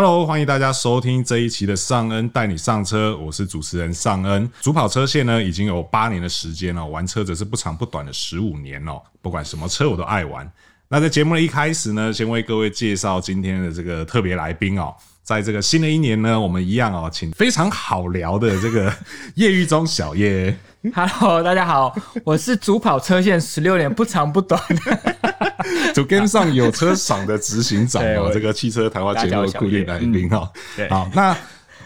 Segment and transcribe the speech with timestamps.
[0.00, 4.48] Hello，欢迎大家收听这一期的尚恩带你上车，我是主持人尚恩。
[4.60, 9.02] 主跑车线呢已经有八年的时间了，玩车则是不长不短的十五年哦。
[9.20, 10.48] 不管什么车我都爱玩。
[10.86, 14.94] 那在节目的一开始呢，先为各位介绍今天的这个特别来宾哦。
[15.24, 18.94] 在这个新的一年呢，我们一样哦，请非常好聊的这个
[19.34, 20.56] 业余中小叶。
[20.94, 21.92] Hello，大家好，
[22.22, 24.62] 我是主跑车线十六年不长不短。
[24.68, 30.48] 的，就跟上有车赏的执行长哦，这个汽车谈话节目的固定来宾哈。
[30.88, 31.36] 好，那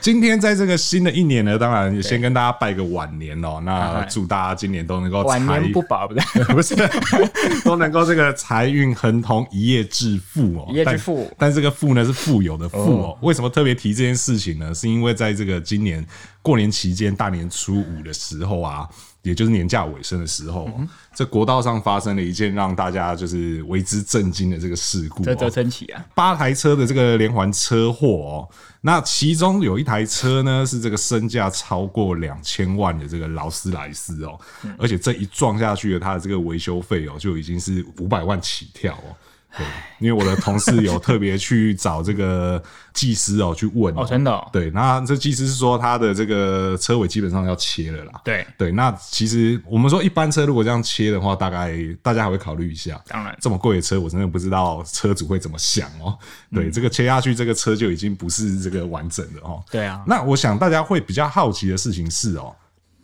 [0.02, 3.62] 今天在这个新的一年呢，当然先跟大家拜个晚年哦。
[3.64, 6.74] 那祝大家今年都能够晚年不保，不对， 不是
[7.64, 10.66] 都能够这个财运亨通，一夜致富哦。
[10.70, 13.16] 一夜致富，但这个富呢是富有的富哦。
[13.22, 14.74] 为什么特别提这件事情呢？
[14.74, 16.04] 是因为在这个今年。
[16.44, 18.88] 过年期间，大年初五的时候啊，
[19.22, 26.04] 也就是年假尾声的时候，嗯、这国道上发生了一件让大家就是为之震惊的这个事故，啧啧称奇啊！
[26.14, 28.48] 八台车的这个连环车祸哦，
[28.80, 39.14] 那其中有一台车呢是这个身价超过两千万的这个劳斯莱斯哦，嗯、而且这一撞下去的它的这个维修费哦就已经是五百万起跳哦。
[39.56, 39.66] 对，
[39.98, 42.62] 因为我的同事有特别去找这个
[42.94, 44.70] 技师哦，去问哦，真的、哦、对。
[44.70, 48.20] 那这技师是说他的这个车尾基本上要切了啦。
[48.24, 52.98] 对对，那其实我们说一般车如果这样切的话，大概大家还会考虑一下。
[53.08, 56.18] 当然，这么贵的车，我真的不知道车主会怎么想哦。
[56.50, 59.62] 对，嗯、这个切下去，这个车就已经不是这个完整的哦。
[59.70, 60.02] 对啊。
[60.06, 62.54] 那我想大家会比较好奇的事情是哦，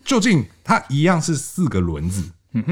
[0.05, 2.25] 究竟它一样是四个轮子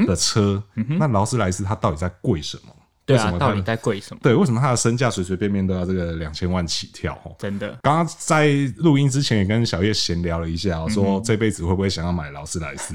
[0.07, 0.63] 的车，
[0.99, 2.73] 那劳斯莱斯它到底在贵什么？
[3.07, 4.19] 对啊，到底在贵什么？
[4.21, 7.17] 对，为什么他的身价随随便便都要这个两千万起跳？
[7.39, 12.93] 真的，刚刚在录音之前也跟小叶闲聊了一下，我说这辈子会不会想要买劳斯莱斯？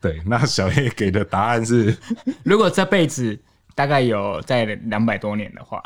[0.00, 1.96] 对，那小叶给的答案是，
[2.44, 3.36] 如果这辈子。
[3.74, 5.82] 大概有在两百多年的话，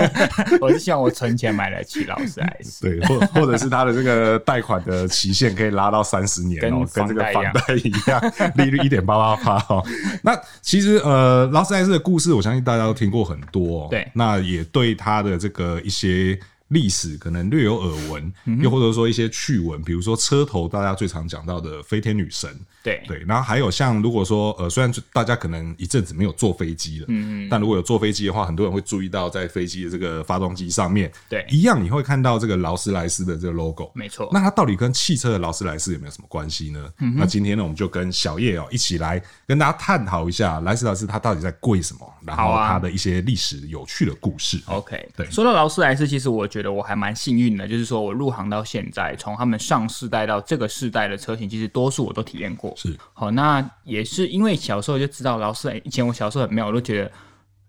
[0.60, 9.84] 我是希望我存钱买得起劳斯莱斯，对，或或者是他的这个贷款的期限可以拉到三十年哦，跟这个房贷一样， 利率一点八八八哦。
[10.22, 16.38] 那其实呃，劳斯莱斯的故事，我相信大家都听过很多哦，对，那也对他的这个一些。
[16.68, 22.50] 历史可能略有耳闻，又或者说一些趣闻，比如说车头大家最常讲到的飞天女神，
[22.82, 23.02] 对。
[23.06, 34.28] 对，然后还有像如果说呃，虽然大家可能一阵子没有坐飞机了，嗯嗯，但如果有坐飞机的话，很多人会注意到在飞机的这个发动机上面，对，一样你会看到这个劳斯莱斯的这个 logo，没错。
[34.32, 36.90] 那它到底跟汽车的劳斯莱斯有没有什么关系呢？
[37.16, 44.60] 那今天呢，我们就跟小叶哦一起来跟大家探讨一下劳斯莱斯它到底在贵什么，然后它的一些历史有趣的故事。
[44.66, 52.72] OK，对，说到劳斯莱斯，其实我觉得我还蛮幸运的，就是说我入行到现在，从他们上世代到这个世代的车型，其实多数我都体验过。
[52.76, 57.12] 是，好，那也是因为小时候就知道劳斯莱，以前我小时候很妙，我都觉得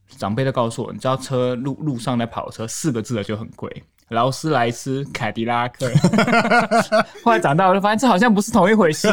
[0.08, 3.84] 长辈都告诉我，你知道车路路上的跑车四个字的就很贵。
[4.10, 5.92] 劳斯莱斯、凯迪拉克，
[7.24, 9.08] 后来长大我就发现这好像不是同一回事。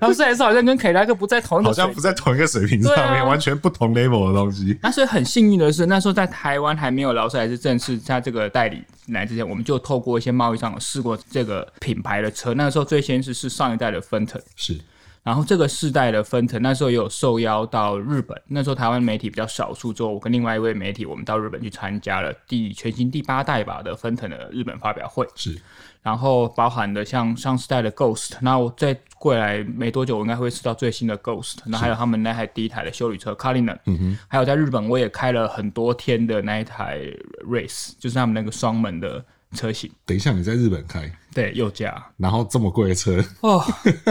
[0.00, 4.78] 劳斯莱斯好像跟凯迪拉克不在同一个，好像不在同一个水平上面，啊、完全不同 level 的东西。
[4.82, 12.52] 那所以很幸运的是，那时候在台湾还没有劳斯莱斯正式在这个代理来之前，我们就透过一些贸易上试过这个品牌的车。
[12.52, 14.78] 那个时候最先是是上一代的芬腾，是。
[15.22, 18.40] 然后这个世代的分腾，那时候也有受邀到日本。
[18.46, 25.28] 那时候台湾媒体比较少数，之后我跟另外一位媒体，我们到日本去参加了第全新第八代吧的分腾的日本发表会。
[25.34, 25.60] 是，
[26.02, 31.58] 然后包含的像上世代的 Ghost，那我再过来没多久，我应该会试到最新的 Ghost。
[31.66, 36.98] 那还有他们那台第一台的修理车 Cullinan，嗯哼，还有在日本我也开了很多天的那一台
[37.46, 39.22] Race，就是他们那个双门的。
[39.56, 43.22] 车型，等一下你在日本开，对，右驾，然后这么贵的车？
[43.40, 43.60] 哦，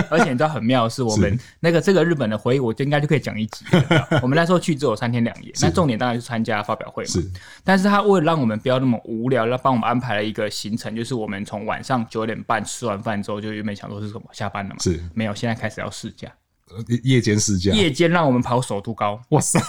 [0.09, 3.66] 而且你知道很妙的是，我们那个这个日本的回忆，我就应该就可以讲一集。
[4.22, 7.09] 我们那时候去只有三天两夜，那重点当然是参加发表会嘛。
[7.09, 7.25] 是，
[7.63, 16.30] 但是他为了让我们不要那么无聊，要帮我们安排了一个行程，就是我们从晚上九点半吃完饭之后，就原本想说是什么下班了嘛，是，没有，现在开始要试驾。
[17.04, 19.60] 夜间试驾，夜间让我们跑首都高，哇塞，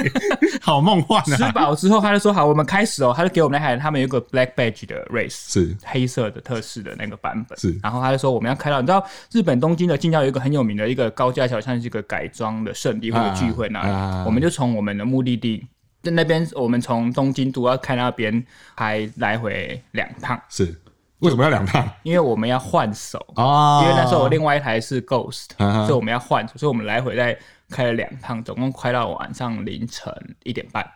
[0.60, 1.36] 好梦幻啊！
[1.36, 3.12] 吃饱之后，他就说好，我们开始哦。
[3.16, 7.78] 他就给我们那台，他们有个 Black Badge 的 Race，是黑色的特仕的那个版本，是。
[7.82, 15.66] 然后他就说我们要开到，你知道日本东京的近郊有一个很有名的一个高架桥，像是一个改装的圣地或者聚会那里，啊、我们就从我们的目的地
[16.02, 18.44] 在那边，我们从东京都要开那边
[18.74, 20.74] 还来回两趟，是。
[21.20, 21.88] 为什么要两趟？
[22.02, 23.82] 因为我们要换手啊！
[23.82, 27.36] 因为那时候我另外一台是 Ghost，所以我们要换手，所以我们来回再
[27.70, 30.12] 开了两趟，总共开到晚上凌晨
[30.44, 30.88] 一点半。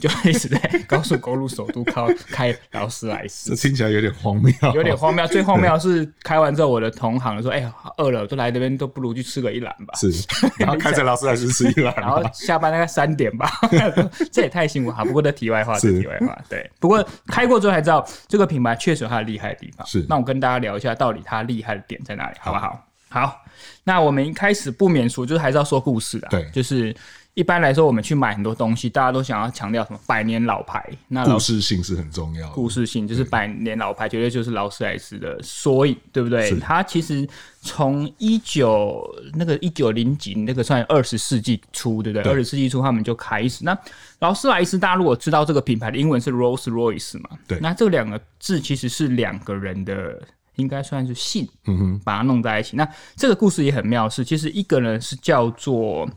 [0.00, 5.26] 就一直在 高速公路首都靠开劳斯莱斯，这听起来有点荒谬，有点荒谬。
[5.26, 10.10] 最荒谬是开完之后，我的同行说：“哎呀，饿了，都来这边，都不如去吃个一兰吧。”是，
[10.58, 13.50] 然后开着劳斯莱斯吃一兰，然后下班大概三点吧，
[14.32, 15.04] 这也太辛苦哈。
[15.04, 16.38] 不过这题外话，是题外话。
[16.48, 19.86] 对，不过开过之后才知道，这个品牌确实有它的厉害的地方。
[19.86, 22.84] 是，那我跟大家聊一下，到底它厉害的点在哪里，好不好？
[23.10, 23.42] 好，
[23.84, 26.28] 那我们一开始不免俗，就是还是要说故事的。
[26.30, 26.94] 对，就是。
[27.38, 32.52] 一般来说，我们去买很多东西，大家都想要强调什么百年老牌，那故事性是很重要的。
[32.52, 36.50] 故事性就是百年老牌，绝对就是劳斯莱斯的缩影，对不对？
[36.58, 37.24] 它其实
[37.62, 42.28] 从一九那个一九零几那个算二十世纪初，对不对？
[42.28, 43.64] 二十世纪初他们就开始。
[43.64, 43.78] 那
[44.18, 47.30] 劳斯莱斯，大家如果知道这个品牌的英文是 Rolls Royce 嘛？
[47.46, 47.60] 对。
[47.60, 50.20] 那这两个字其实是两个人的，
[50.56, 52.76] 应该算是姓，嗯哼，把它弄在一起。
[52.76, 56.10] 那这个故事也很妙，是其实一个人是叫做。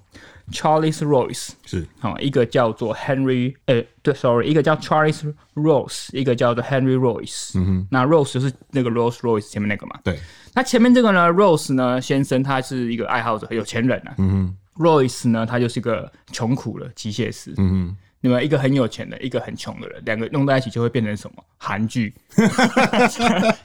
[0.52, 7.52] Charles Royce 是好，一个叫做 Henry，呃、欸，对，sorry，一个叫 Charles Royce，一个叫做 Henry Royce。
[7.56, 10.00] 嗯哼，那 Royce 就是那个 Rolls Royce 前面那个嘛。
[10.04, 10.20] 对，
[10.54, 14.14] 那前面这个呢，Royce 呢先生他是一个爱好者，有钱人啊。
[14.18, 17.54] 嗯哼，Royce 呢，他就是一个穷苦的机械师。
[17.58, 17.98] 嗯哼。
[18.24, 21.44] 你们一个很有钱的，一个很穷的人，两个弄在一起就会变成什么？
[21.58, 22.14] 韩剧？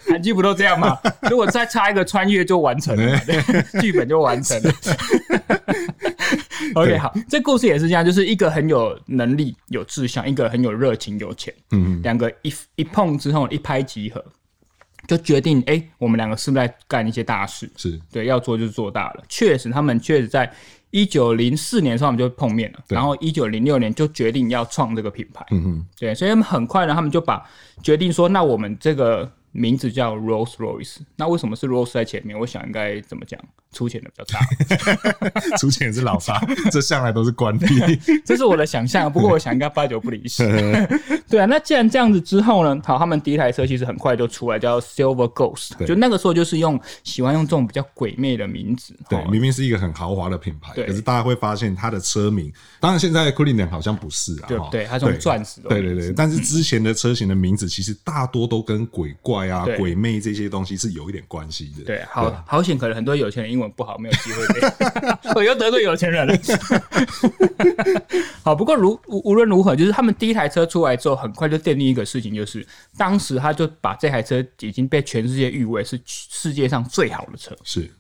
[0.08, 0.98] 韩剧不都这样吗？
[1.28, 3.20] 如果再插一个穿越就完成了，
[3.82, 4.72] 剧本就完成了。
[6.74, 11.52] OK，好，这故事也是这样，就是一个很有能力、有志向，一个很有热情、有钱。
[11.70, 14.24] 嗯，两个一一碰之后一拍即合，
[15.06, 17.70] 就决定哎、欸，我们两个是不是在干一些大事？
[17.76, 19.24] 是对，要做就做大了。
[19.28, 20.52] 确实，他们确实在。
[20.92, 25.44] 一九零四年的时候，我们就碰面了，然后一九零六年就决定要创这个品牌。
[25.50, 27.44] 嗯哼，对，所以他们很快呢，他们就把
[27.82, 30.98] 决定说，那我们这个名字叫 Rolls Royce。
[31.16, 32.38] 那为什么是 Rolls 在前面？
[32.38, 33.40] 我想应该怎么讲？
[33.72, 36.40] 出钱的比较大， 出钱也是老大，
[36.72, 37.60] 这向来都是惯例。
[38.24, 40.44] 这是我的想象，不过我想应该八九不离十。
[41.28, 48.96] 对啊，那既然这样子之后呢，好，他们第一台车其实很快就出来，叫 Silver Ghost，就那个时候就是用喜欢用这种比较鬼魅的名字。
[49.10, 52.50] 对，明明是一个很豪华的品牌，可是大家会发现它的车名，
[52.80, 55.60] 当然现在 Cullinan 好像不是啊，对对，它是用钻石。
[55.68, 61.84] 对对对，但是之前的车型的名字其实大多都跟鬼怪啊、鬼魅这些东西是有一点关系的。
[61.84, 63.70] 对，好好险，可能很多有钱人英文。
[63.72, 64.44] 不好，没有机会。
[65.34, 66.34] 我又得罪有钱人了。
[68.42, 72.66] 好，不过如无论如何，就是他们第一台车出来之后，很快就奠定一个事情，就是
[72.96, 77.56] 当时他就把这台车已经被全世界誉为是世界上最好的车。
[77.64, 77.90] 是，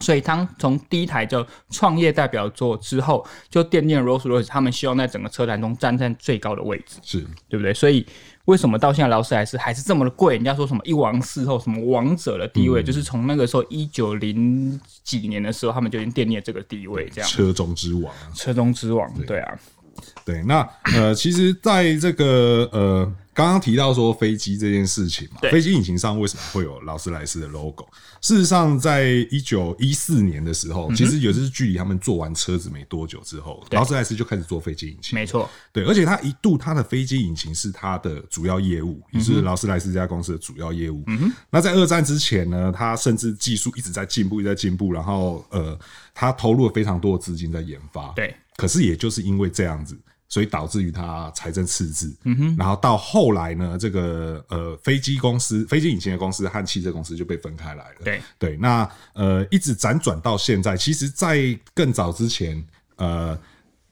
[0.00, 7.72] 所以当从第一台叫创业代表作之后，就奠定了 Rolls-Royce，他们希望在整个车坛中站在最高的位置，是对不对？
[7.72, 8.04] 所以。
[8.46, 10.34] 为什么到现在劳斯莱斯还是这么的贵？
[10.34, 19.58] 人家说什么一王四后，什么王者的地位，嗯、就是从那个时候一九零几年的时候，他们就已经奠定了这个地位，这样车中之王，车中之王，对，对啊，
[20.24, 20.42] 对。
[20.42, 23.12] 那呃，其实在这个呃。
[23.44, 27.86] 刚刚提到说飞机这件事情嘛，飞机引擎上为什么会有劳斯莱斯的 logo？
[28.20, 35.18] 事实上，在一九一四年的时候，其实也是距离他们做完车子没多久之后，劳斯莱斯就开始做飞机引擎。
[35.18, 41.02] 没错，对，而且他一度他的飞机引擎是他的主要业务，也是劳斯莱斯这家公司的主要业务。
[41.06, 41.32] 嗯哼。
[41.50, 45.78] 那在二战之前呢，他甚至技术一直在进步，一直在进步，然后呃，
[46.14, 48.12] 他投入了非常多的资金在研发。
[48.14, 48.34] 对。
[48.56, 49.98] 可是也就是因为这样子。
[50.30, 57.96] 所以导致于它财政赤字，嗯哼，然后到后来呢，这个呃飞机公司、飞机引擎的公司和汽车公司就被分开来了。
[58.04, 58.22] 对。
[58.38, 63.36] 对，那呃一直辗转到现在，其实，在更早之前，呃，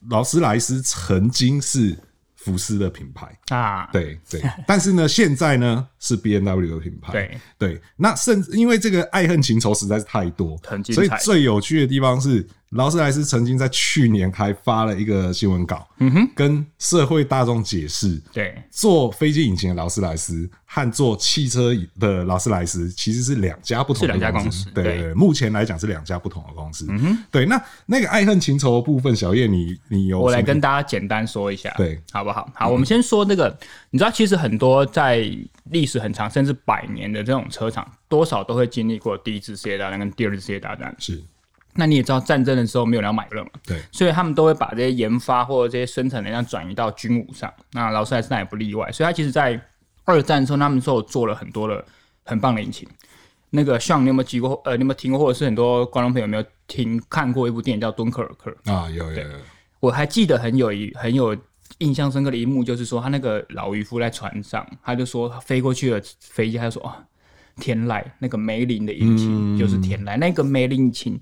[0.07, 1.93] 劳斯莱斯曾经是
[2.37, 3.37] 福斯的品牌。
[3.49, 7.11] 啊，对对，但是呢，现在呢是 B N W 的品牌。
[7.11, 7.37] 对。
[7.57, 12.47] 对，那甚至因为这个爱恨情仇实在是太多，所以最有趣的地方是。
[12.71, 32.47] 劳斯莱斯曾经在去年还发了一个新闻稿，嗯哼，跟社会大众解释，对，做飞机引擎的劳斯莱斯和做汽车的劳斯莱斯其实是两家不同的公司，两家公司，对对，对，目前来讲是两家不同的公司，嗯哼，对，那那个爱恨情仇的部分，小叶你你有，我来跟大家简单说一下，对，好不好？
[32.53, 33.57] 好，我们先说那个，
[33.89, 35.27] 你知道，其实很多在
[35.71, 41.19] 历史很长甚至百年的这种车厂，多少都会经历过第一次世界大战跟第二次世界大战，是。
[41.79, 43.49] 那你也知道，战争的时候没有人要买了嘛？
[43.65, 47.51] 对，所以他们都会把这些研发或者这些生产能量转移到军武上。
[47.71, 48.91] 那劳斯莱斯那也不例外。
[48.91, 49.59] 所以他其实，在
[50.03, 51.83] 二战的时候，他们说做了很多的
[52.25, 52.87] 很棒的引擎。
[53.49, 54.61] 那个像你有没有记过？
[54.65, 55.19] 呃，你有没有听过？
[55.19, 58.89] 或者是很多观众朋友有没有听看过一部电影叫《敦刻尔克》啊？
[58.89, 59.29] 有有有。
[59.79, 61.35] 我还记得很有一很有
[61.77, 67.03] 印象深刻的一幕，就是说他那个老渔夫在船上，他就说飞过去的飞机，他就说啊，
[67.55, 71.19] 天籁那个梅林的引擎就是天籁，嗯、那个梅林引擎。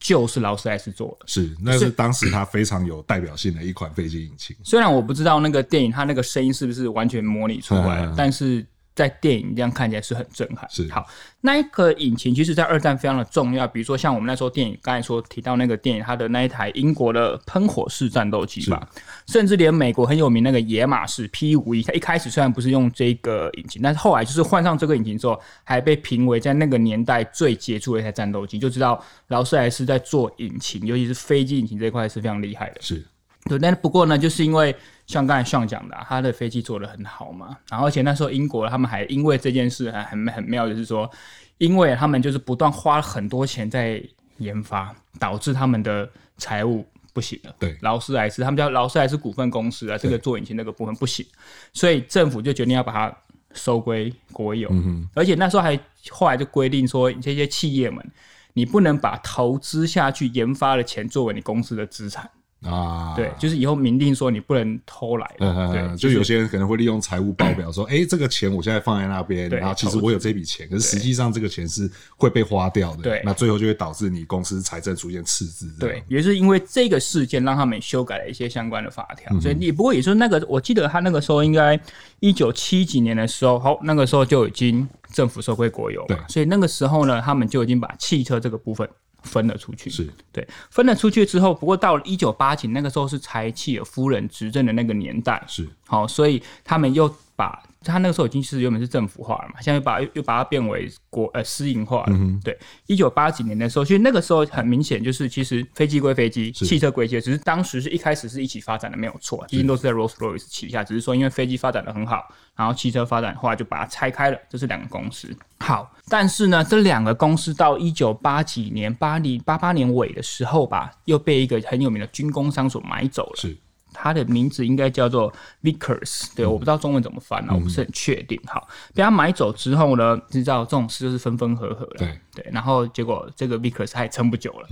[0.00, 1.26] 就是劳斯莱斯做的。
[1.26, 4.56] 是，那是当时它非常有代表性的一款飞机引擎。
[4.62, 8.66] 虽然我不知道那个电影它那个声音是不是完全模拟出来，嗯、但是。
[8.94, 10.68] 在电影这样看起来是很震撼。
[10.70, 11.06] 是好，
[11.40, 13.66] 那一个引擎其实，在二战非常的重要。
[13.66, 18.88] 比如说，像我们那时候电影刚才说提到那个电影，它的那一台英国的喷火式战斗机吧，
[19.26, 32.80] 甚至连美国很有名那个野马式 P 五一它一开始虽然不是用这个引擎，但是后来就是换上这个引擎之后，还被评为在那个年代最杰出的一台战斗机，就知道劳斯莱斯在做引擎，尤其是飞机引擎这一块是非常厉害的。
[32.80, 33.04] 是。
[33.44, 34.74] 对，但不过呢，就是因为
[35.06, 41.10] 像刚才上讲的、啊，他的飞机做得很好嘛，然后而且那时候英国他们还因为这件事还很很妙，就是说，
[41.58, 44.02] 因为他们就是不断花了很多钱在
[44.38, 47.54] 研发，导致他们的财务不行了。
[47.58, 51.26] 对，劳斯莱斯他们叫劳斯莱斯股份公司啊，这个做引擎那个部分不行，
[51.72, 53.16] 所以政府就决定要把它
[53.52, 54.70] 收归国有。
[55.14, 55.78] 而且那时候还
[56.10, 58.08] 后来就规定说，这些企业们，
[58.52, 62.30] 你不能把投资下去研发的钱作为你公司的资产。
[62.64, 81.78] 啊，对，就是以后明定说你不能偷来的，嗯、对，就有些人可能会利用财务报表说，哎、欸，这个钱我现在放在那边，然后其实我有这笔钱，可是实际上这个钱是会被花掉的，对，那最后就会导致你公司财政出现赤字，对，也是因为这个事件让他们修改了一些相关的法条，所以你不过也是那个，我记得他那个时候应该
[82.20, 88.88] 一九七几年的时候，好，那个时候就已经政府收归国有，对，所以那个时候呢，他们就已经把汽车这个部分。
[89.22, 90.08] 分了出去，是。
[90.30, 95.68] 对，分了出去之后，不过到了一九八几那个时候是柴契尔夫人执政的那个年代，是。
[95.86, 97.62] 好，所以他们又把。
[97.84, 102.06] 他那个时候已经是原本是政府化了嘛，现在又把又把它变为国呃私营化了。
[102.10, 115.28] 嗯、对，一九八几年的时候，其实那个时候很明显就是，其实飞机归飞机，汽车归汽车，只是当时是一开始是一起发展的，没有错，毕竟都是在 Rolls-Royce 旗下，只是说因为飞机发展的很好，然后汽车发展后来就把它拆开了，这是两个公司。
[115.60, 123.36] 好，但是呢，这两个公司到一九八几年八零八八年尾的时候吧，又被一个很有名的军工商所买走了。
[123.36, 123.56] 是。
[123.92, 125.32] 它的名字应该叫做
[125.62, 128.40] Vickers，对，我不知道中文怎么翻啊，嗯、我不是很确定。
[128.46, 131.94] 好，被他买走之后呢，知道这种事就是分分合合了。
[131.98, 134.68] 对对，然后结果这个 Vickers 他也撑不久了。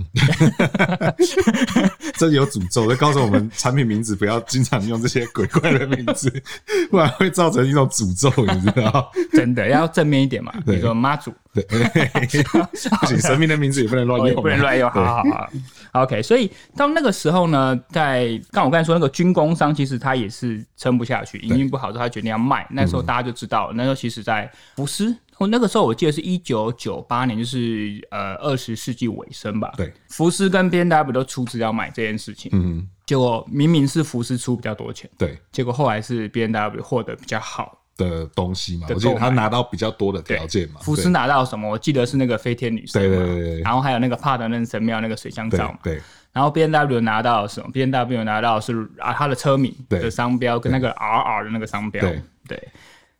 [2.17, 6.31] 这有诅咒，就告诉我们产品名字不要经常用这些鬼怪的名字，
[6.89, 9.11] 不然会造成一种诅咒，你知道？
[9.33, 11.31] 真的要正面一点嘛，比如说妈祖。
[11.53, 14.89] 对， 不行，神明的名字也不能乱用，不能乱用。
[14.89, 15.49] 好好好
[16.03, 16.21] ，OK。
[16.21, 22.65] 所以到那个时候呢，在刚我刚才说那个军工商，其实他也是撑不下去，营运不好之后，他决定要卖。
[22.71, 29.73] 那时候大家就知道了，那时候其实在福斯，我那个时候我记得是一九九八年，就是呃二十世纪尾声吧。
[29.75, 32.49] 对，福斯跟 B N W 都出资要买这件事情。
[32.53, 37.77] 嗯，结果明明是福斯出比较多钱，对，结果后来是 B N W 获得比较好。
[37.97, 40.79] 的东西嘛，我记得他拿到比较多的条件嘛。
[40.81, 41.69] 福斯拿到什么？
[41.69, 45.79] 我记得是那个飞天女神，对对对，然后还有那个帕德嫩神庙那个水箱罩嘛。
[45.83, 46.01] 对。
[46.31, 52.01] 然后 B N W 拿到什么？B N W 拿到是啊，他的车名的商标跟那个 R R 的那个商标。
[52.01, 52.67] 对对。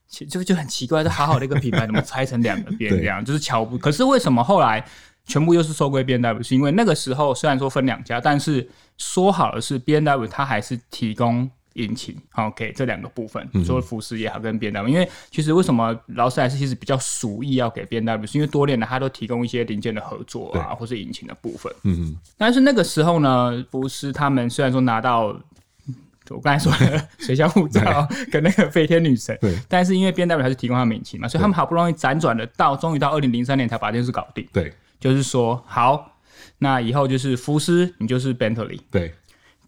[0.08, 3.24] 其实就就很奇怪，这好好的一个品牌怎么拆成两个边这样？
[3.24, 3.78] 就是瞧不。
[3.78, 4.84] 可是为什么后来
[5.26, 11.50] 全部又是收归 B N W，是因为那个时候虽然说分两家，但是说好的是 B N W，它还是提供。
[11.74, 21.74] 引擎，OK，这两个部分，你说福斯也好，跟 BMW，因为其实为什么劳斯莱斯其实比较属意要给 BMW，是因为多年来它都提供一些零件的合作啊，或是引擎的部分。
[21.84, 22.18] 嗯嗯。
[22.38, 25.40] 但是那个时候呢，福斯他们虽然说拿到
[26.30, 34.48] 我刚才说的 水箱护罩跟那个飞天女神，对，但是因为 BMW 还是提供他们引擎嘛，所以他们好不容易辗转的到，终于到二零零三年才把这件事搞定。
[34.54, 36.18] 对，就是说好，
[36.60, 39.14] 那以后就是福斯，你就是 Bentley，对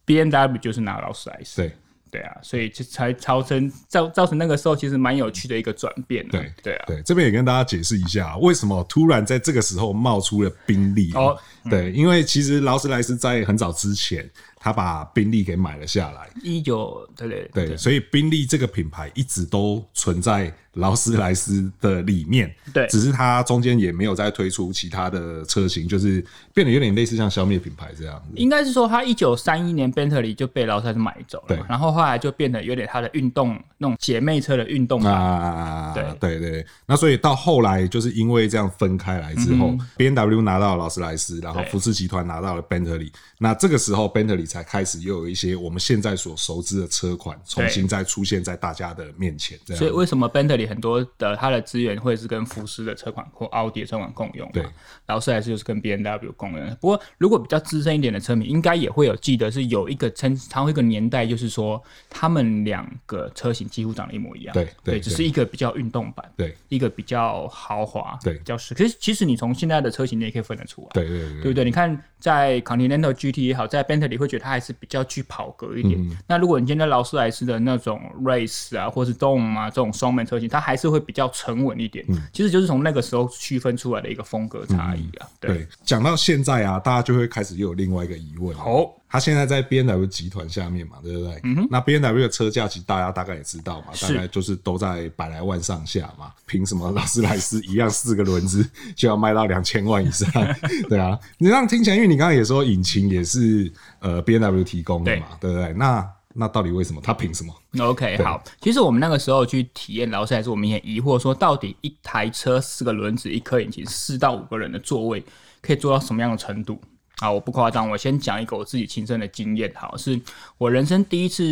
[0.06, 1.72] ，BMW 就是拿劳斯莱斯，对。
[2.14, 6.24] 对啊，所以就才造成造造成那个时候其实蛮有趣的一个转变。
[6.28, 11.12] 对对啊，对，这边也跟大家解释一下，为什么突然在这个时候冒出了宾利。
[11.14, 14.30] 哦，嗯、对，因为其实劳斯莱斯在很早之前。
[14.66, 28.22] 他把宾利给买了下来，一九对对对，所以宾利这个品牌一直都存在劳斯莱斯的里面，对，只是它中间也没有再推出其他的车型，就是变得有点类似像消灭品牌这样。
[28.36, 36.04] 应该是说，他一九三一年 Bentley 就被劳斯莱斯买走了，对，然后后来就变得有点他的运动那种姐妹车的运动啊，对。
[36.20, 44.44] 对对，那所以到后来就是因为这样分开来之后，B N W 拿到劳斯莱斯，然后福斯集团拿到了 Bentley，，那这个时候 Bentley。
[44.54, 49.58] 才开始又有一些我们现在所熟知的车款重新再出现在大家的面前。
[49.76, 54.50] 所以为什么 Bentley 很多的它的资源会是跟福斯的车款或奥迪的车款共用？
[54.52, 54.66] 对，
[55.08, 56.78] 劳斯莱斯就是跟 B N W 共用。
[56.82, 64.54] 不过如果比较资深一点的车迷，应该也会有记得是有一个称，长一个年代，就是说他们两个车型几乎长得一模一样。
[64.54, 68.74] 对对，对，只是一个比较运动版，对，一个比较豪华，对，比较实。
[68.74, 70.90] 可是其实你从现在的车型你也可以分得出来。
[70.94, 71.64] 对对对，对不对？
[71.66, 76.00] 你看在 Continental GT 也好，在 Bentley 会觉得它还是比较具跑格一点。
[76.00, 82.06] 嗯、那如果你今天劳斯莱斯的那种 Race 啊，或是 Dome 啊这种双门车型，它还是会比较沉稳一点。
[82.08, 85.26] 嗯，其实就是从那个时候区分出来的一个风格差异啊。
[85.26, 88.56] 嗯、对，讲到现在啊，大家就会开始又有另外一个疑问。
[88.58, 91.42] 哦，他现在在 B N W 集团下面嘛，对不对？
[91.44, 91.68] 嗯。
[91.72, 96.32] 那 B N W 的车价其实大家大概也知道嘛，大概就是都在百来万上下嘛。
[96.46, 98.64] 凭什么劳斯莱斯一样四个轮子
[98.96, 100.30] 就要卖到两千万以上？
[100.88, 105.74] 对啊，你这样听起来，因为你刚刚也说引擎也是呃 B N W 提供的嘛，对，对不对？
[105.74, 107.00] 那那到底为什么？
[107.04, 115.24] 他凭什么？OK，好，其实我们那个时候去体验劳斯莱斯，我们也疑惑说，到底一台车四个轮子一颗引擎四到五个人的座位
[115.62, 116.80] 可以做到什么样的程度？
[117.20, 119.72] 啊，我不夸张，我先讲一个我自己亲身的经验。
[119.76, 120.20] 好，是
[120.58, 121.44] 我人生第一次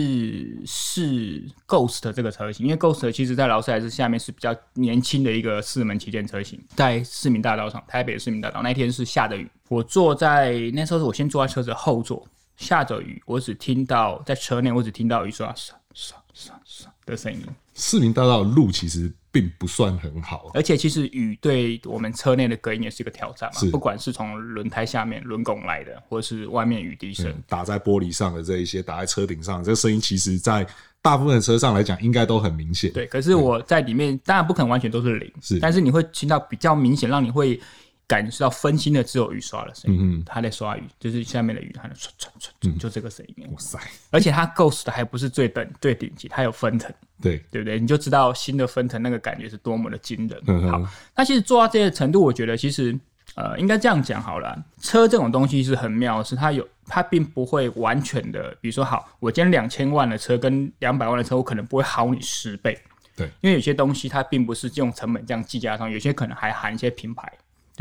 [0.66, 12.28] 试 Ghost 这个车型，因为 Ghost 其实在劳斯莱斯下面是比较年轻的一个四门旗舰车型，在市民大道上，台北的市民大道，那天是下着雨，我坐在那时候是我先坐在车子后座，
[12.62, 17.42] 下着雨，我只听到在车内，我只听到雨刷刷刷刷刷的声音。
[17.74, 23.62] 市民大道的路其实并不算很好，而且其实雨对我们车内的隔音也是一个挑战嘛。
[23.72, 30.66] 不管是从轮胎下面轮拱来的，或者是外面雨滴声打在玻璃上的这一些，打在车顶上，这个声音其实，在
[31.02, 32.92] 大部分的车上来讲，应该都很明显。
[32.94, 37.60] 对，可是我在里面，当然不可能完全都是零，是，但是你会听到比较明显，让你会。
[38.12, 42.28] 感觉到分心的只有雨刷的声音，嗯，他在刷雨，就是下面的雨，他在唰唰
[42.60, 43.48] 唰，就这个声音。
[43.50, 43.80] 哇塞！
[44.10, 47.80] 而且它 Ghost 的还不是最等最顶级，它有分层，对对不对？
[47.80, 50.42] 你就知道新的分层那个感觉是多么的惊人。
[50.48, 52.94] 嗯、好，那其实做到这些程度，我觉得其实
[53.36, 54.62] 呃，应该这样讲好了。
[54.82, 62.78] 车这种东西是很妙，是它有它并不会完全的，比如说好，我今天两千万的车跟两百万的车，我可能不会好你十倍，
[63.16, 67.32] 对，因为有些东西它并不是用成本这样计价上，有些可能还含一些品牌。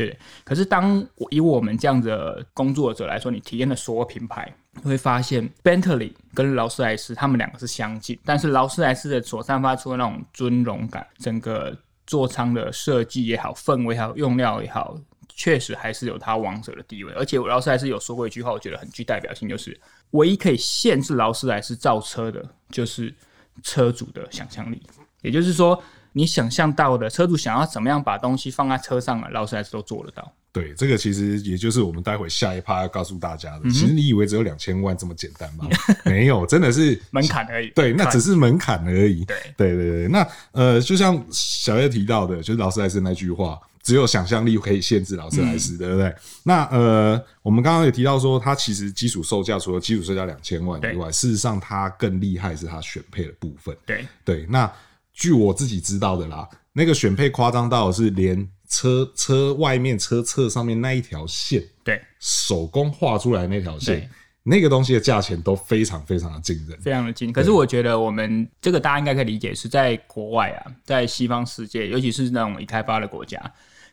[0.05, 11.77] 对，可是当我以我们这样的工作者来说，你体验的所有品牌，你会发现 Bentley 跟劳斯莱斯他们两个是相近，但是劳斯莱斯的所散发出的那种尊荣感，整个
[12.07, 14.97] 座舱的设计也好，氛围也好，用料也好，
[15.29, 17.13] 确实还是有它王者的地位。
[17.13, 19.79] 而且劳斯莱斯有说过一句话，我觉得很具代表性，就是
[20.11, 23.13] 唯一可以限制劳斯莱斯造车的，就是
[23.61, 24.81] 车主的想象力，
[25.21, 25.79] 也就是说。
[26.13, 30.31] 你想象到的车主想要怎么样把东西放在车上，劳斯莱斯都做得到。
[30.53, 33.61] 对，这个其实也就是我们待会下一趴要告诉大家的。
[33.63, 35.65] 嗯、其实你以为只有两千万这么简单吗？
[36.03, 37.69] 没有，真的是门槛而已。
[37.69, 39.23] 对，那只是门槛而已。
[39.23, 40.07] 对，对，对，对。
[40.09, 53.73] 那呃，就像小叶提到的，就是劳斯莱斯那句话：“只有想象力可以限制劳斯莱斯，嗯，对不对？”那呃，我们刚刚也提到说，它其实基础售价除了基础售价两千万以外，事实上它更厉害是它选配的部分。
[53.85, 54.69] 对，对，那。
[55.13, 64.09] 据我自己知道的啦，那个选配夸张到是连车车外面车侧上面那一条线，对，手工画出来那条线，
[64.43, 67.31] 那个东西的价钱都非常非常的惊人，非常的惊。
[67.33, 73.39] 可是我觉得我们这个大家应该可以理解，是在国外啊，在西方世界，尤其是那种已开发的国家，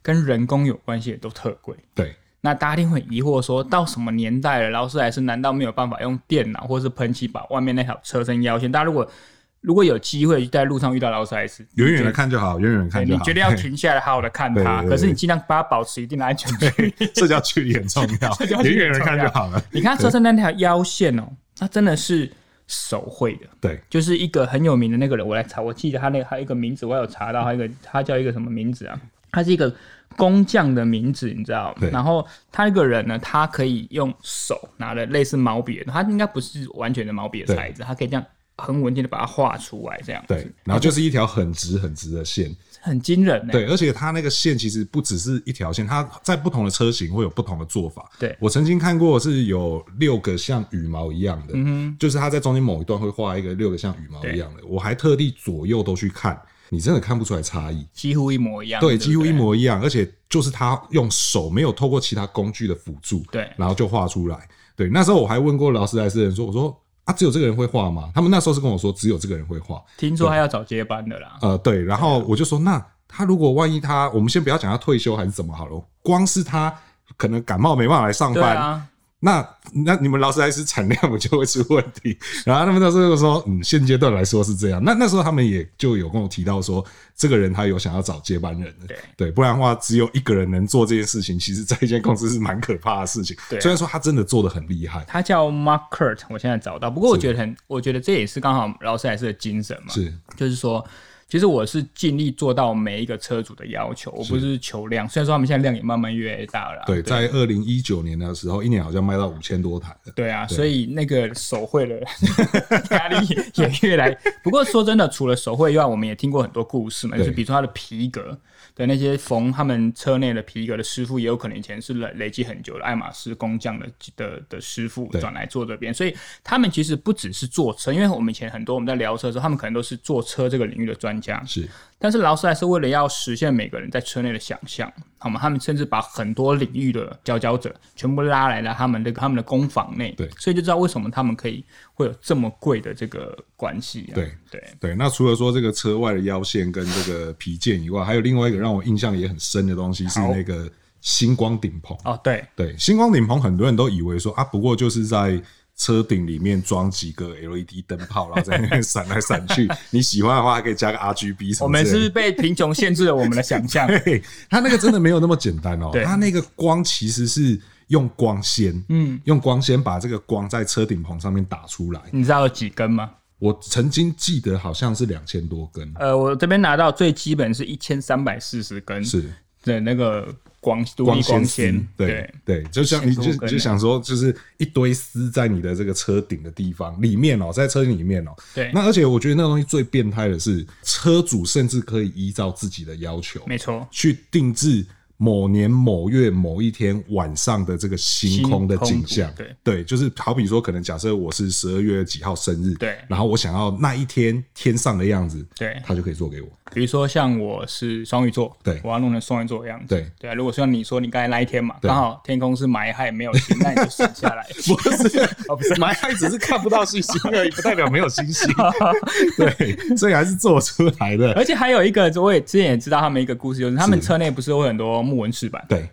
[0.01, 1.75] 跟人工有关系的都特贵。
[1.95, 8.71] 对，那大家一定会疑惑说，到什么年代了，劳斯莱斯难道没有办法用电脑或是喷漆把外面那条车身腰线？
[8.71, 9.11] 大家如果
[9.61, 13.19] 如果有机会在路上遇到劳斯莱斯，远远的看就好，远远的看就好。
[13.19, 18.63] 你绝对要停下来好好的看它，可是你尽量把它保持一定的安全距离，社交距离很重要。
[18.63, 19.63] 远远的看就好了。
[19.73, 22.31] 你看车身那条腰线哦、喔，它真的是
[22.67, 23.47] 手绘的。
[23.61, 29.01] 对，就是一个很有名的那个人，我来查，我记得他那个还有一个名字，我有查到，还有一个他叫一个什么名字啊？
[29.33, 29.75] 他是一个
[30.17, 31.77] 工匠的名字，你知道？
[31.93, 38.25] 然后他那个人呢，他可以用手拿的类似毛笔，他应该不是完全的毛笔的材质，他可以这样。
[38.59, 43.47] 很稳定的把它画出来，这样对，然后就是一条很直很直的线，很惊人。
[43.49, 48.11] 对，而且它那个线其实不只是一条线，它在不同的车型会有不同的做法。
[48.19, 54.67] 对，我曾经看过是有六个像羽毛一样的，嗯哼，就是它在中间某一段会画一个六个像羽毛一样的。
[54.67, 56.37] 我还特地左右都去看，
[56.69, 58.81] 你真的看不出来差异，几乎一模一样。
[58.81, 64.49] 对，几乎一模一样，而且就是他用手没有透过其他工具的辅助，对，然后就画出来。
[64.75, 66.77] 对，那时候我还问过劳斯莱斯人说，我说。
[67.09, 68.11] 啊，只有这个人会画吗？
[68.15, 69.83] 他们那时候是跟我说，只有这个人会画。
[69.97, 71.39] 听说他要找接班的啦。
[71.41, 76.71] 呃，对，然后我就说，那他如果万一他，我们先不要讲他退休还是怎么好了，光是他
[77.17, 78.87] 可能感冒没办法来上班，
[79.21, 79.45] 那
[79.85, 82.17] 那你们劳斯莱斯产量不就会出问题？
[82.47, 84.81] 然后他们那时候就说，嗯，现阶段来说是这样。
[84.85, 86.85] 那那时候他们也就有跟我提到说，
[87.17, 93.37] 这个人他有想要找接班人的，对对，不然的话只有一个人能做这件事情，其实在一间公司是蛮可怕的事情。
[93.51, 96.89] 对，虽然说他真的做的很厉害，他叫 Mark Kurt，我现在找到。
[96.89, 100.87] 不过我觉得很，我觉得这也是刚好劳斯莱斯的精神嘛，是，就是说。
[101.29, 105.07] 其实我是尽力做到每一个车主的要求，我不是求量。
[105.07, 106.83] 虽然说他们现在量也慢慢越来越大了。
[106.87, 109.95] 对，在二零一九年的时候，一年好像卖到五千多台。
[110.15, 112.01] 对啊，所以那个手绘的
[112.93, 114.11] 压力也越来。
[114.43, 118.39] 不过说真的，除了手绘以外，我们也听过很多故事嘛，就是比如说他的皮革。
[118.75, 126.15] 的那些缝他们车内的皮革的师傅，也有可能以前是累累积很久的爱马仕工匠的的的师傅转来做这边，所以
[126.45, 131.43] 他们其实不只是做车，因为我们以前很多我们在聊车的时候，他们可能都是做车这个领域的专家。
[131.45, 131.69] 是。
[132.01, 135.41] 但是劳斯莱斯为了要实现每个人在车内的想象，好吗？
[135.41, 144.13] 他们甚至把很多领域的佼佼者全部拉来了他们的他们的工坊内，对，所以就知道为什么他们可以会有这么贵的这个关系。
[144.15, 144.95] 对对对。
[144.95, 151.99] 那除了说这个车外的腰线跟这个皮件以外，还有另外一个让我印象也很深的东西是那个星光顶棚。
[152.05, 155.43] 哦，对对，星光顶棚很多人都以为说啊，不过就是在。
[155.79, 159.67] 车顶里面装几个 LED 灯泡，然后在那边闪来闪去。
[159.91, 161.67] 你喜欢的话，还可以加个 RGB 什么。
[161.67, 163.87] 我们是不是被贫穷限制了我们的想象？
[163.87, 165.91] 对， 它那个真的没有那么简单哦。
[166.05, 172.01] 它那个光其实是用光纤，嗯，用光纤把这个光在车顶棚上面打出来。
[172.11, 173.13] 你知道有几根吗？
[173.39, 175.93] 我曾经记得好像是两千多根。
[175.95, 179.05] 呃，我这边拿到最基本是一千三百四十根。
[179.05, 179.31] 是。
[179.63, 180.35] 对，那个
[180.69, 188.31] 光光纤丝，对对，就像你就就想说，就是一堆丝在你的这个车顶的地方里面哦，在车里面哦。
[188.55, 194.85] 对，那而且我觉得那个东西最变态的是，车主甚至可以依照自己的要求，没错，去定制。
[195.21, 206.49] 某年某月某一天晚上的这个星空的景象，对对，就是好比说，可能假设我是十二月几号生日，对，然后我想要那一天天上的样子，对，他就可以做给我。
[206.73, 210.35] 比如说像我是双鱼座，对，我要弄成双鱼座的样子，对对啊。
[210.35, 214.47] 如果像你说你刚才那一天嘛，刚好天空是霾害没有星，那你就省下来。
[214.69, 218.53] 不是，哦不是，霾害只是看不到星星而已，不代表没有星星。
[219.39, 221.33] 对，所以还是做出来的。
[221.33, 224.99] 而且还有一个，我也之前也知道他们一个故事，就是他们车内不是会很多。
[224.99, 225.89] 木纹饰板，对，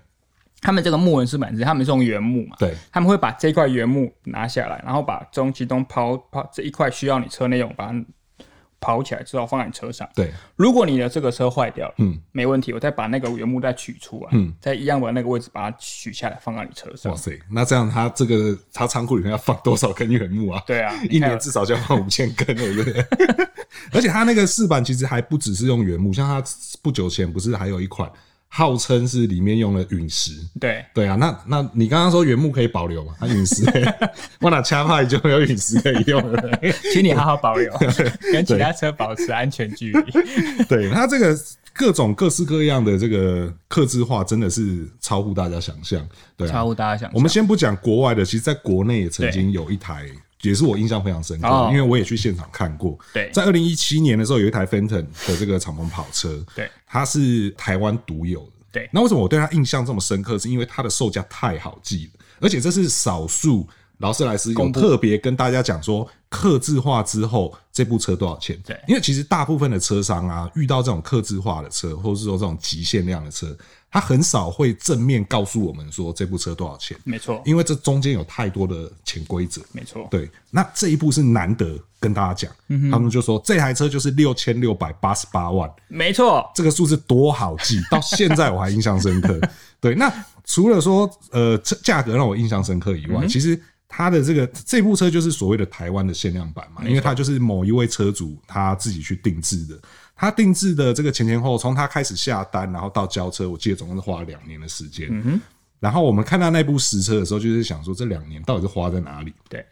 [0.61, 2.55] 他们这个木纹饰板是他们是用原木嘛？
[2.57, 8.05] 对，他们会把这块原木拿下来，然后把中其中抛抛这一块需要你车内用，把它
[8.85, 10.07] 刨起来之后放在你车上。
[10.13, 17.11] 对，如果你的这个车坏掉了，嗯，没问题，我再把那个原木再取出来，嗯，在一样把那个位置把它取下来放在你车上。
[17.11, 20.61] 哇塞，那这样它这个它仓库里面要放多少根原木啊？
[20.67, 23.03] 对 啊，一年至少就要放五千根，对不对？
[23.91, 26.47] 而且它那个饰板其实还不只是用原木，像它
[26.81, 28.09] 不久前不是还有一款。
[28.57, 33.13] 号称是里面用了陨石，对对啊，那那你刚刚说原木可以保留嘛？
[33.19, 33.65] 它陨石，
[34.39, 36.41] 我拿掐派就有陨石可以用了，
[36.93, 37.69] 请你好好保留，
[38.31, 40.63] 跟其他车保持安全距离。
[40.69, 41.37] 对，它这个
[41.73, 47.11] 各种各式各样的这个刻字化，真的是超乎大家想象，对、啊，超乎大家想象。
[47.13, 50.05] 我们先不讲国外的，其实在国内也曾经有一台。
[50.49, 52.97] 也是我印象非常深刻，因为我也去现场看过。
[53.13, 58.51] 对，在二零一七年的时候，有一台 Phantom 的这个敞篷跑车，对，它是台湾独有的。
[58.71, 60.37] 对，那为什么我对它印象这么深刻？
[60.37, 63.67] 是因为它的售价太好记了，而且这是少数
[63.99, 68.59] 劳斯莱斯有特别跟大家讲说，刻字化之后这部车多少钱？
[68.65, 73.55] 对，因为其实大部分的车商啊，遇到这种刻字化的车，或者是说这种极限量的车。
[73.95, 80.05] 他很少会正面告诉我们说这部车多少钱，没错，因为这中间有太多的潜规则，没错。
[80.11, 89.39] 对，那这一部是难得跟大家讲，嗯，他们就说这台车就是六千六百八十八万，没错，这个数字多好记， 到现在我还印象深刻。
[89.79, 90.11] 对，那
[90.43, 99.79] 除了说呃价格让我印象深刻以外，嗯、其实它的这个这部车就是所谓的台湾的限量版嘛，因为它就是某一位车主他自己去定制的。
[100.15, 105.07] 他定制的这个前前后，从他开始下单，然后到交车，我记得总共是花了两年的时间。
[105.11, 105.41] 嗯哼。
[105.79, 109.33] 然后我们看到那部实车的时候，就是想说这两年到底是花在哪里？
[109.49, 109.65] 对。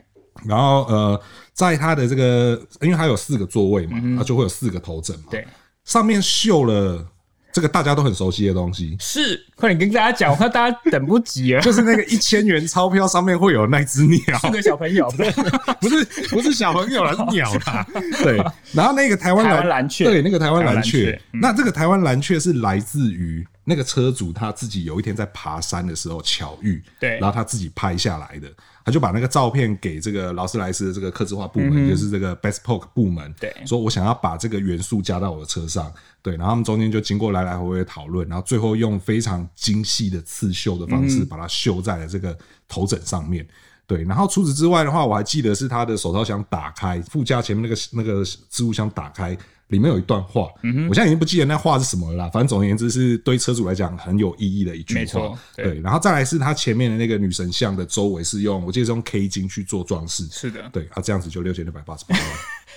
[0.46, 1.22] 然后呃，
[1.54, 5.28] 在他的这个，因为它有四个座位嘛，它就会有四个头枕嘛。
[5.32, 5.48] 对。
[5.86, 7.08] 上面绣了。
[7.54, 8.98] 这个大家都很熟悉的东西。
[9.00, 11.62] 是，快点跟大家讲，我看大家等不及啊。
[11.64, 15.08] 就是那个一千元钞票上面会有那只鸟，是个小朋友，
[15.80, 17.86] 不是不是小朋友了，是鸟啦。
[18.24, 28.52] 对，然后那个台湾蓝，蓝雀，对，那个台湾蓝雀，那这个台湾蓝雀是来自于那个车主他自己有一天在爬山的时候巧遇，对，然后他自己拍下来的，
[28.84, 43.48] 他就把那个照片给这个劳斯莱斯的这个客制化部门，嗯、就是这个 Bespoke 部门，对，说我想要把这个元素加到我的车上，对，然后他们中间就经过来来回回的讨论，然后最后用非常精细的刺绣的方式把它绣在了这个头枕上面。
[43.86, 49.38] 对，然后除此之外的话，我还记得是他的手套箱打开，副驾前面那个那个置物箱打开，
[49.74, 50.48] 里面有一段话。
[50.62, 52.30] 嗯，我现在已经不记得那话是什么了啦。
[52.30, 55.00] 反正总而言之，是对车主来讲很有意义的一句话。
[55.00, 55.82] 没错，对，对。
[55.82, 60.26] 然后再来是他前面的那个女神像的周围是用，我记得是用 K 金去做装饰。
[60.32, 60.88] 是的，对。
[60.92, 62.26] 啊，这样子就六千六百八十八万。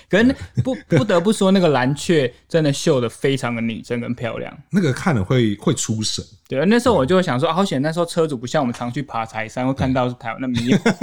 [0.09, 6.23] 可是不 不得不说，那个蓝雀真的绣的非常的拟真跟漂亮，那个看了会会出神。
[6.47, 10.93] 对，那时候我就会想说，好险那时候车主不像我们常去爬台山，会看到是台湾的名字。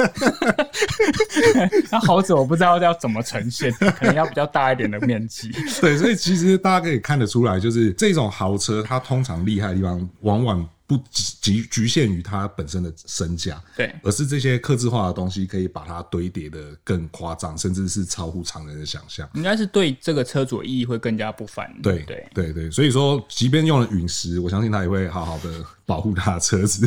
[1.92, 5.50] 那猴子，我不知道要怎么呈现，可能要比较大一点的面积。
[5.82, 10.66] 对，所以其实大家可以看得出来，就是这种豪车，它通常厉害的地方，往往。
[10.86, 10.98] 不
[11.40, 19.26] 局局限于它本身的身价，对，而是这些克制化的东西可以把它堆叠的更夸张，甚至是超乎常人的想象。
[19.32, 21.74] 应该是对这个车主的意义会更加不凡。
[21.82, 26.86] 对对对对，所以说，即便用了陨石，我相信他也会好好的保护他的车子。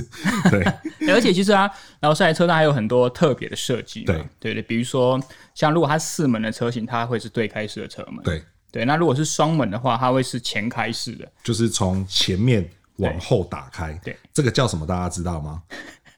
[0.51, 0.63] 对，
[1.11, 1.67] 而且其实啊，
[1.99, 4.01] 然后这台车上还有很多特别的设计。
[4.01, 5.19] 对对对，比如说
[5.55, 8.23] 像如果它四门的车型，它会是对开式的车门。
[8.23, 12.69] 对对，那如果是双门的话，它会是前开式的，就是从前面。
[12.97, 14.85] 往后打开，对，对这个叫什么？
[14.85, 15.61] 大家知道吗？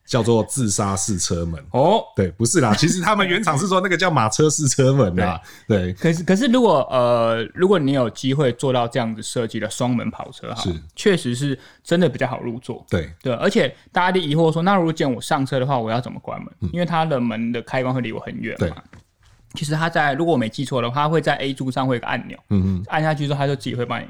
[0.10, 1.63] 叫做自杀式车门。
[1.70, 5.39] 哦，对，不是啦，其实他们原厂是说那个叫马车式车门啦。
[5.68, 12.84] 对，对可是可是如果呃，如果你有机会做到这样子设计的双门跑车哈，是，确实是真的比较好入座。
[12.89, 16.52] 对对，而且大家的疑惑说，那如果见我上车的话，我要怎么关门？
[16.62, 18.68] 嗯、因为它的门的开关会离我很远嘛。
[18.68, 18.74] 对
[19.54, 24.06] 其实它在，如果我没记错的话，它会在 A 柱上会有个按钮，嗯嗯，按下去之后，它就自己会帮你。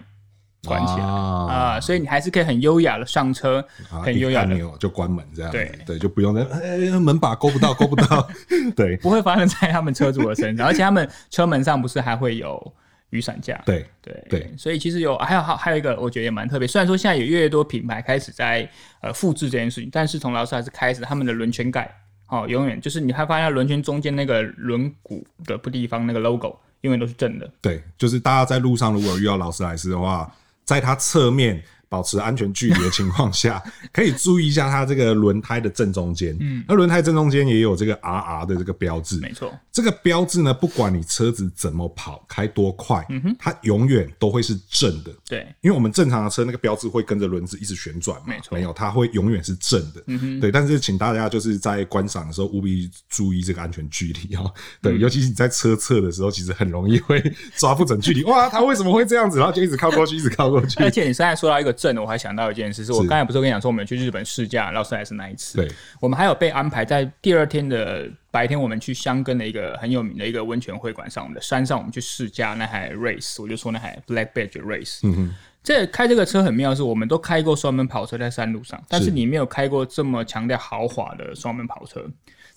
[0.65, 5.71] 关起来啊，啊，所以你还是可以很优雅的上车，啊、很优雅的就关门这样，对。
[5.85, 8.27] 对，就不用在、欸、门把勾不到，勾不到，
[8.75, 12.73] 对，不会发生在他们车主的身上，而且他们车门上不是还会有
[13.11, 18.69] 雨伞架，对对对，所以其实有还有还还有一个我觉得也蛮特别，虽然说现在有越来越多品牌开始在
[19.01, 21.89] 呃复制这件事情，但是从劳斯莱斯开始，他们的轮圈盖
[22.27, 30.29] 哦，永远就是你会发现轮圈中间那个轮毂的不地方那个 logo 永远都是正的，对，就是大家在路上如果遇到劳斯莱斯的话。
[30.69, 36.37] 在它侧面保持安全距离的情况下， 可以注意一下它这个轮胎的正中间。
[36.39, 39.19] 嗯，那轮胎正中间也有这个 RR 的这个标志。
[39.19, 45.11] 没错，这个标志呢，不管你车子怎么跑，开多快，嗯哼，它永远都会是正的。
[45.27, 48.25] 对，因为我们正常的车那个标志会跟着轮子一直旋转嘛。
[48.27, 50.03] 没错，没有，它会永远是正的。
[50.05, 50.51] 嗯哼，对。
[50.51, 54.53] 但是请大家就是在观赏的时候务必注意这个安全距离哦。
[54.81, 57.19] 对，尤其是你在车侧的时候，其实很容易会
[57.55, 58.23] 抓不准距离。
[58.25, 59.39] 哇，它为什么会这样子？
[59.39, 60.83] 然后就一直靠过去，一直靠过去。
[60.83, 65.67] 而且你现在说到一个正的，我还想到一件事，是我刚才不是跟你讲说我们去日本试驾劳斯莱斯那一次，对，
[65.99, 79.09] 我们还有被安排在第二天的白天，我们去箱根的一个很有名的一个温泉会馆上，我们的山上，我们去试驾那台 Race，我就说那台 Black Badge Race，嗯哼，这开这个车很妙，是我们都开过双门跑车在山路上，但是。
[79.09, 82.05] 你没有开过这么强调豪华的双门跑车。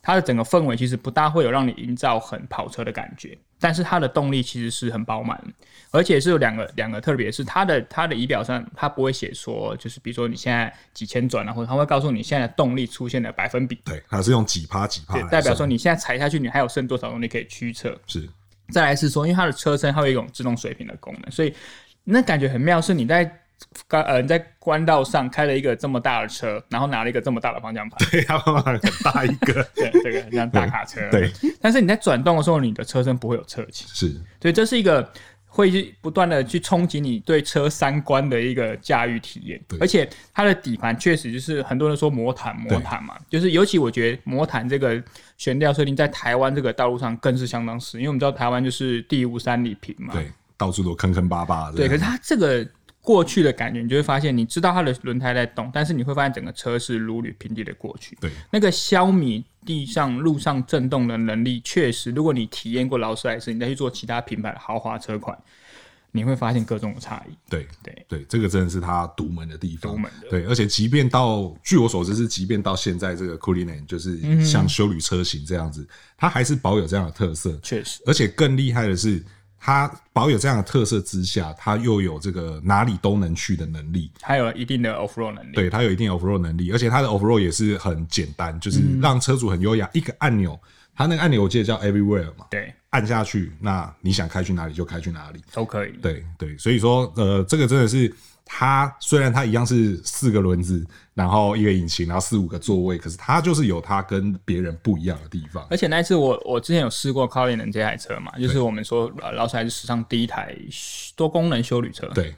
[0.03, 5.41] 它的整个氛围其实不大会有让你营造很跑车的感觉，但是它的动力其实是很饱满，
[5.93, 17.97] 而且是有两个两个特别，是它的它的仪表上它不会写说，就是比如说你现在几千转啊，或者它会告诉你现在的动力出现的百分比，对，它是用几趴几趴，代表说你现在踩下去你还有剩多少动力可以驱车。
[18.09, 18.29] 是，
[18.71, 21.55] 再来是说，因为它的车身它有一种自动水平的功能，所以
[22.03, 23.38] 那感觉很妙，是你在。
[23.88, 31.31] 刚呃，你在官道上开了一个这么大的车，然后拿了一个这么大的方向盘，对，它很大一个， 对，这个很像大卡车，对。
[31.40, 34.09] 对，但是你在转动的时候，你的车身不会有侧倾，是，
[34.40, 35.09] 所以这是一个
[35.46, 39.61] 会不断的去冲击你对车三观的一个驾驭体验。
[39.68, 45.03] 对，而且它的底盘确实就是很多人说魔毯魔毯嘛，就是尤其我觉得魔毯这个
[45.37, 51.77] 悬吊设定在台湾这个道路上更是相当实，因为我们知道台湾就是地无三里平嘛，对，到处都坑坑巴巴的。
[51.77, 52.66] 对，可是它这个。
[53.03, 58.17] 过去的感觉，你就会发现，你知道它的轮胎在动，但是你会发现整个车是如履平地的过去。
[58.21, 65.37] 对，那个消弭地上路上震动的能力，确实，如果你体验过劳斯莱斯，你再去做其他品牌的豪华车款，
[66.12, 67.37] 你会发现各种的差异。
[67.51, 69.91] 对对对，这个真的是它独门的地方。
[69.91, 70.29] 独门的。
[70.31, 75.85] 对，而且即便到，据我所知是，即便到现在这个 Cullinan 就是像修旅车型这样子，
[76.17, 77.59] 它还是保有这样的特色。
[77.65, 79.21] 确实，而且更厉害的是。
[79.64, 85.55] 它保有这样的特色之下，它又有这个哪里都能去的能力，它有一定的 off road 能力。
[85.55, 90.59] 对，它有一定 off road 能力，而且它的 off road 也是很简单，就是让车主很优雅，一个按钮，
[90.96, 95.92] 它那个按钮我记得叫 everywhere 嘛，对，按下去，那你想开去哪里就开去哪里，都可以。
[96.03, 98.12] 对对，所以说呃，这个真的是
[98.44, 105.66] 它虽然它一样是四个轮子，然后一个引擎，然后四五个座位，可是它就是有它跟别人不一样的地方。
[105.70, 110.57] 而且那一次我我之前有试过 Cullinan 这台车嘛，就是我们说劳斯莱斯史上第一台
[111.14, 112.07] 多功能修旅车。
[112.14, 112.35] 对，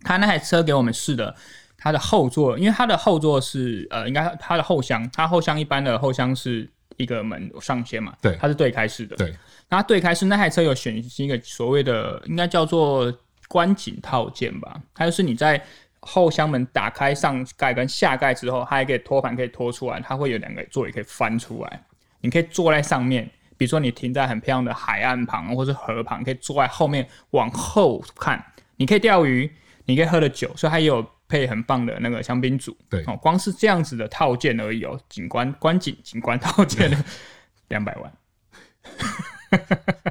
[0.00, 1.34] 他那台车给我们试的，
[1.76, 9.16] 它的后座，因为它的后座是呃，应该它的后箱，它后箱一般的后箱是一个门上掀嘛，对，它是对开式的。
[9.16, 9.36] 对，
[9.68, 13.12] 那对开式那台车有选一个所谓的，应该叫做。
[13.48, 15.62] 观景套件吧，它就是你在
[16.02, 21.84] 后箱门打开上盖跟下盖之后，它还可以托盘可以拖出来，它会有两个座椅可以翻出来，
[22.20, 23.28] 你可以坐在上面。
[23.56, 28.44] 比如说你停在很漂亮的海岸旁或是河旁，可以坐在后面往后看，
[28.76, 29.48] 你可以钓鱼，
[29.84, 32.76] 你可以喝的酒，所以它也有配很棒的那个香槟组。
[32.90, 36.90] 对，哦，光是这样子的套件而已哦，景观观景景观套件
[37.68, 38.12] 两百万。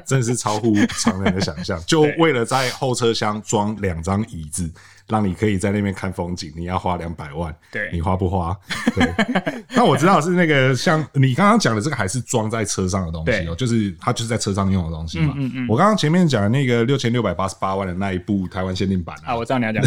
[0.06, 4.72] 真的是超乎常人的想象， 就为了在后车厢装两张椅子，
[5.12, 8.56] 让你可以在那边看风景，你要花两百万，对，你花不花？
[8.94, 9.06] 对。
[9.76, 15.34] 那我知道是那个像你刚刚讲的这个，还是装在车上的东西哦，就是它就是在车上用的东西嘛。
[15.36, 15.66] 嗯嗯。
[15.68, 19.84] 我刚刚前面讲的那个六千六百八十八万的那一部台湾限定版啊，我知道你要讲，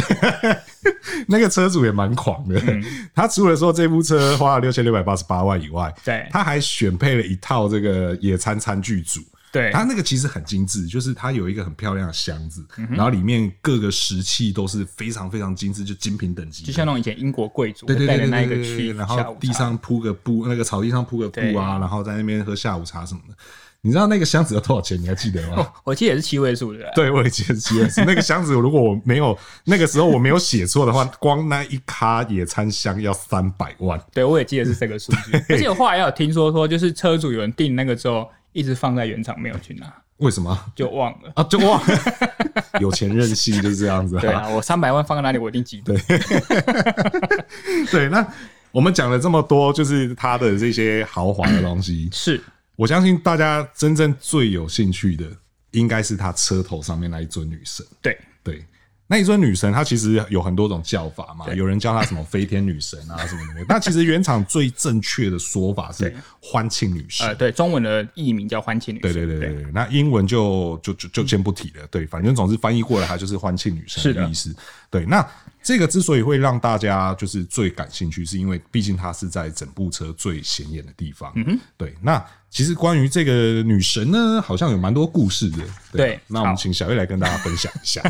[1.27, 2.61] 那个车主也蛮狂的，
[3.15, 9.21] 他除了说这部车花了六千六百八十八万以外，对，他还选配了一套这个野餐餐具组。
[9.55, 23.35] 对，它那个其实很精致，就是它有一个很漂亮的箱子，嗯、然后里面各个石器都是非常非常精致，就精品等级，就像那种以前英国贵族对对对对那一个区，然后地上铺个布，那个草地上铺个布啊，然后在那边喝下午茶什么的。
[23.81, 24.99] 你知道那个箱子要多少钱？
[24.99, 25.57] 你还记得吗？
[25.57, 26.79] 哦、 我记得也是七位数的。
[26.95, 28.01] 对，我也记得是七位数。
[28.01, 34.01] 那个箱子如果我没有那个时候我没有写错的话， 光那一卡野餐箱要三百万。
[34.11, 35.37] 对，我也记得是这个数据。
[35.49, 39.93] 而且我后来也有听说说，就是车主有人订那个之后，一直放在原厂没有去拿。
[40.17, 41.43] 为什么就忘了啊？
[41.43, 41.97] 就忘了，
[42.79, 44.17] 有钱任性就是这样子。
[44.17, 45.93] 对啊，我三百万放在哪里，我一定记得。
[45.93, 46.17] 对，
[47.91, 48.07] 对。
[48.09, 48.25] 那
[48.71, 52.07] 我们讲了这么多，就是它的这些豪华的东西。
[52.15, 52.41] 是，
[52.77, 55.25] 我相信大家真正最有兴趣的，
[55.71, 57.85] 应该是它车头上面那一尊女神。
[58.01, 58.19] 对对。
[59.07, 63.63] 那一尊女神，她其实有很多种叫法嘛，有人叫她什么飞天女神啊什么的。
[63.69, 67.27] 那 其实原厂最正确的说法是欢庆女神。
[67.27, 69.13] 呃，对，中文的译名叫欢庆女神。
[69.13, 69.71] 对对对对对。
[69.71, 71.85] 那英文就就就就先不提了。
[71.91, 74.55] 对，反正总之翻译过来，它就是欢庆女神的意思。
[74.89, 75.23] 对，那
[75.61, 81.31] 这个之所以会让大家就是最感兴趣，是因为毕竟它是在整部车最显眼的地方。
[81.35, 81.59] 嗯哼。
[81.77, 82.23] 对，那
[82.55, 85.57] 其实关于这个女神呢，好像有蛮多故事的。
[85.91, 88.01] 对，对，那我们请小叶来跟大家分享一下。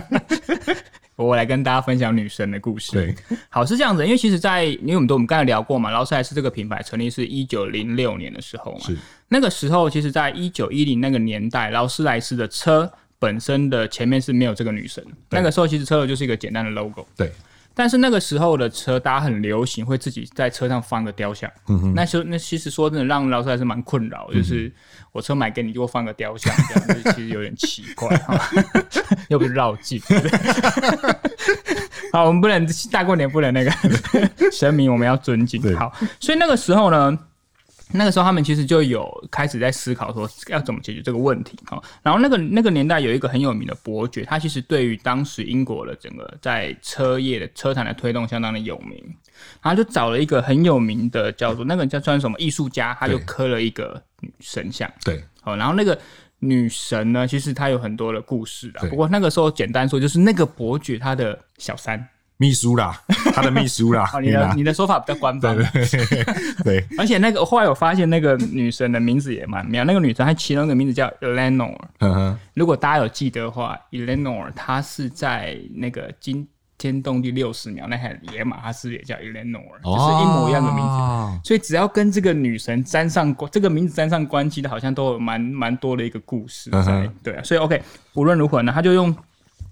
[1.17, 2.91] 我来跟大家分享女神的故事。
[2.91, 3.15] 对，
[3.49, 8.95] 好，是这样子，因为其实在，在因为我们都我们刚才聊过嘛，劳斯莱斯这个品牌成立是一九零六年的时候嘛，是
[9.29, 17.07] 那个时候，其实在一九一零那个年代，劳斯莱斯的车本身的前面是没有这个女神，那个时候其实车头就是一个简单的 logo。
[17.17, 17.31] 对。
[17.75, 21.51] 但是那个时候的车，大家很流行会自己在车上放个雕像。
[21.67, 24.71] 嗯哼，那时候那其实说真的，让老师还是蛮困扰，就是
[25.11, 28.39] 我车买给你，就放个雕像，这样子其实有点奇怪哈，
[29.29, 30.01] 又不是绕境。
[32.13, 33.71] 好，我们不能大过年不能那个
[34.51, 35.61] 神明，我们要尊敬。
[35.77, 37.19] 好，所以那个时候呢。
[37.91, 41.81] 那个时候，他们其实就有开始在思考说要怎么解决这个问题哈。
[42.01, 49.01] 然后那个那个年代有一个很有名的伯爵，他其实对于当时英国的整个在车业的车坛的推动相当的有名。
[49.61, 54.91] 然后就找了一个很有名的叫做那个叫算什么艺术家，他就刻了一个女神像。
[55.03, 55.97] 对，好，然后那个
[56.39, 58.79] 女神呢，其实她有很多的故事的。
[58.89, 62.07] 不过那个时候简单说，就是那个伯爵他的小三。
[62.37, 62.99] 秘书啦，
[63.33, 64.09] 他的秘书啦。
[64.21, 65.55] 你的你的说法比较官方。
[65.55, 66.23] 对 对对，
[66.63, 66.85] 对。
[66.97, 71.77] 而且那个后来我发现那个女神的名字也蛮妙，那个女神她其中一个名字叫 Eleanor。
[71.99, 72.39] 嗯哼。
[72.53, 76.45] 如果大家有记得的话，Eleanor 她是在那个惊
[76.77, 80.91] 天动地六十秒那台野马，她是也叫 Eleanor，就是一模一样的名字。
[80.91, 81.39] 哦。
[81.41, 87.09] 所以只要跟这个女神沾上关，这个名字沾上关系的，好像都有蛮蛮多的一个故事在。
[87.23, 87.81] 对啊，所以 OK，
[88.13, 89.15] 无论如何呢，他就用。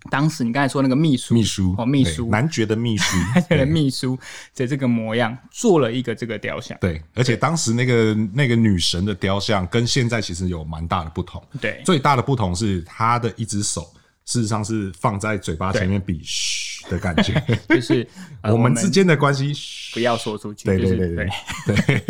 [0.09, 4.17] 当时你刚才说那个秘书，秘书哦，秘书，男爵的秘书， 男爵的秘书
[4.55, 6.77] 的这个模样做了一个这个雕像。
[6.79, 11.41] 对，而且当时那个那个女神的雕像跟现在其实有蛮大的不同。
[11.61, 13.81] 对，最大的不同是她的一只手
[14.25, 16.72] 事实上是放在嘴巴前面比嘘。
[16.89, 17.33] 的感觉，
[17.69, 18.07] 就是
[18.43, 19.53] 我们之间的关系
[19.93, 20.65] 不要说出去。
[20.65, 21.27] 对对对对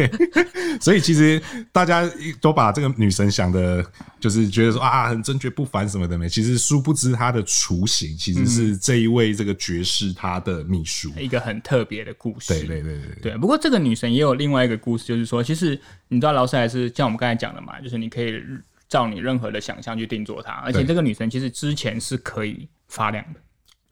[0.08, 0.12] 对，
[0.82, 2.10] 所以其实大家
[2.42, 3.86] 都把这个女神想的，
[4.20, 12.54] 就是觉得说啊很贞洁不凡什么的没，其实殊不知她的雏形其实是这一位这个爵士他的秘书，一个很特别的故事。
[12.54, 13.38] 对对对对对。
[13.38, 18.42] 不过这个女神也有另外一个故事，就是说，其实你知道劳斯莱斯像我们刚才讲的嘛，就是你可以
[18.88, 23.40] 照你任何的想象去定做它，而且这个女神其实之前是可以发亮的。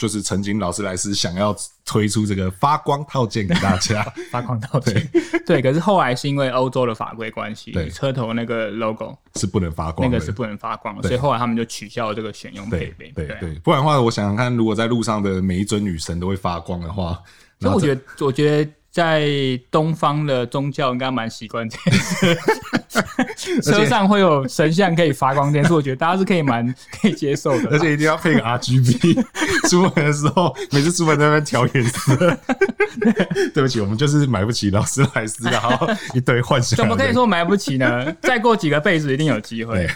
[0.01, 4.01] 就是曾经劳斯莱斯想要推出这个发光套件给大家，
[4.33, 5.07] 发光套件，
[5.45, 17.21] 对，可是后来是因为欧洲的法规关系，对，车头那个 logo 是不能发光，那个是不能发光，所以后来他们就取消了这个选用配备，对对，不然的话，我想想看，如果在路上的每一尊女神都会发光的话，
[17.59, 18.71] 所以我觉得，我觉得。
[18.91, 19.25] 在
[19.71, 22.37] 东方的宗教应该蛮习惯这样，
[23.63, 26.65] 车上会有神像可以发光电，所以我觉得大家是可以蛮
[27.01, 27.69] 可以接受的。
[27.69, 29.23] 而且一定要配个 RGB，
[29.69, 32.15] 出门的时候每次出门在那边调颜色。
[33.53, 36.77] 对不起，我们就是买不起劳斯莱斯，然后一堆幻想。
[36.77, 38.11] 怎么可以说买不起呢？
[38.21, 39.87] 再过几个辈子一定有机会。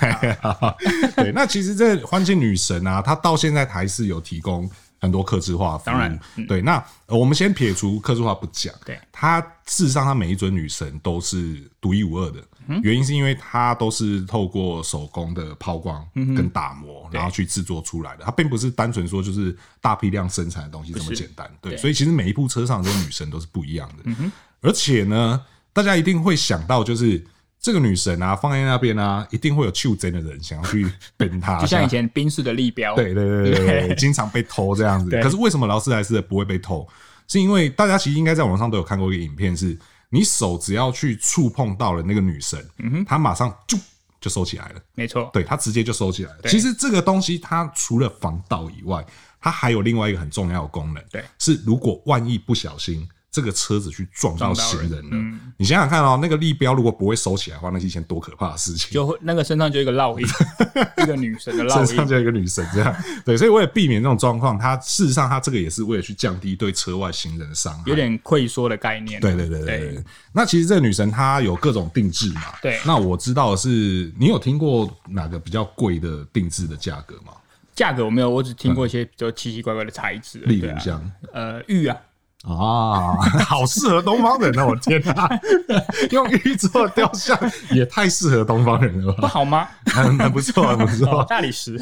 [1.16, 4.70] 对，那其实这欢庆女神啊，她到现在还是有提供。
[5.02, 6.64] 很多客制化当然，嗯、对。
[6.64, 18.24] 那我们先撇除客制化不讲，对，它事实上，它每一尊女神都是独一无二的，嗯、原因是因为它都是透过手工的抛光跟打磨，嗯、然后去制作出来的。
[18.24, 21.74] 它并不是单纯说就是大批量生产的东西这么简单，对。
[21.74, 25.42] 对，所以其实每一部车上的这个女神都是不一样的，嗯、而且呢，
[25.74, 27.26] 大家一定会想到就是。
[27.58, 30.88] 这个女神啊，放在那边啊，一定会有求真的人想要去
[31.18, 35.10] 奔她，就像以前宾士的立标，对对对对，对 经常被偷这样子。
[35.20, 36.88] 可是为什么劳斯莱斯的不会被偷？
[37.28, 39.76] 是因为大家其实应该在网上都有看过一个影片，是
[40.10, 43.78] 你手只要去触碰到了那个女神，嗯哼，她马上就
[44.22, 44.82] 就收起来了。
[44.94, 46.42] 没错，对，她直接就收起来了。
[46.46, 49.06] 其实这个东西它除了防盗以外，
[49.40, 53.08] 它还有另外一个很重要的功能，对，是如果万一不小心。
[53.36, 58.94] 这个车子去撞到行人了，你想想看哦，那个立标如果不会收起来的话，那是一件多可怕的事情。
[58.94, 60.26] 就会那个身上就一个烙印，
[61.04, 62.96] 一个女神的烙印，身上就一个女神这样。
[63.26, 69.20] 对，所以为了避免这种状况，它事实上它这个也是为了去降低对车外行人的伤害，有点溃缩的概念。
[69.20, 69.92] 对对对对对。
[69.96, 72.42] 对那其实这个女神她有各种定制嘛？
[72.62, 72.80] 对。
[72.86, 77.34] 那我知道的是，你有听过哪个比较贵的定制的价格吗？
[77.76, 81.98] 价格我没有，我只听过一些比较奇奇怪怪的材质，例如像呃玉啊。
[82.46, 84.66] 啊， 好适合东方人啊！
[84.66, 85.28] 我天哪，
[86.12, 87.38] 用玉做雕像
[87.72, 89.22] 也太适合东方人了吧？
[89.22, 89.68] 不好吗？
[89.88, 91.26] 很不错，很不错。
[91.28, 91.76] 大理石。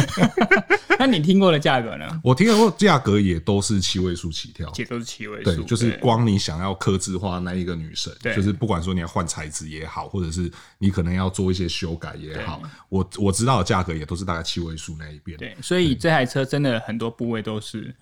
[0.98, 2.04] 那你听过的价格呢？
[2.22, 5.54] 我听过价格也都是七位数起跳，也都是七位数。
[5.54, 12.60] 对，就是光你想要刻字化那一个女神，就是不管说你要换材质也好，或者是你可能要做一些修改也好，
[12.90, 15.38] 我我知道的价格也都是大概七位数那一边。
[15.38, 17.94] 对，所以这台车真的很多部位都是。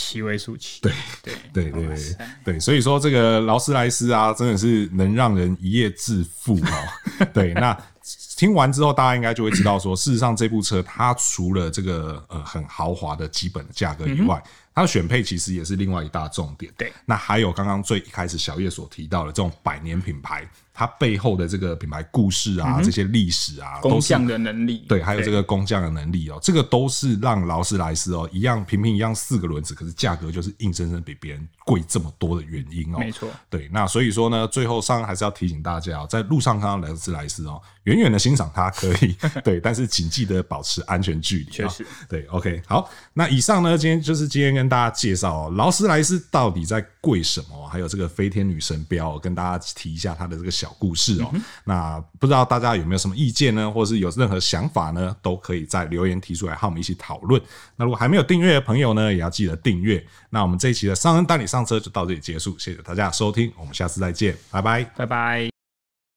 [0.00, 0.92] 七位数起，对
[1.22, 7.26] 对 对对对对，所以说这个劳斯莱斯啊，真的是能让人一夜致富哦。
[7.34, 7.76] 对，那
[8.40, 14.42] 听完之后，大家应该就会知道说，事实上这部车它除了这个呃很豪华的基本的价格以外，
[14.74, 16.72] 它的选配其实也是另外一大重点。
[16.78, 20.48] 对，那还有刚刚最一开始小叶所提到的这种百年品牌。
[20.72, 32.98] 它背后的这个品牌故事啊，嗯、这些历史啊，工匠的能力，对，还有这个工匠的能力哦，这个都是让劳斯莱斯哦一样平平一样四个轮子，可是价格就是硬生生比别人贵这么多的原因哦。
[32.98, 41.50] 没错，对，那所以说呢，最后上还是要提醒大家哦，在路上看到劳斯莱斯哦，远远的欣赏它可以， 对，但是请记得保持安全距离。
[41.50, 51.30] 确实，对，OK，好，那以上呢，今天就是今天跟大家介绍哦，劳斯莱斯到底在贵什么，还有这个飞天女神标，跟大家提一下它的这个小故事哦。
[51.34, 57.40] 嗯那不知道大家有没有什么意见呢，或者是有任何想法呢，都可以在留言提出来，和我们一起讨论。
[57.76, 60.04] 那如果还没有订阅的朋友呢，也要记得订阅。
[60.30, 65.49] 那我们这一期的上恩带你上车就到这里结束，谢谢大家的收听，我们下次再见，拜拜，拜拜。